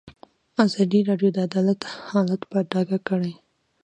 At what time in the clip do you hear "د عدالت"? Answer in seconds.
1.33-1.81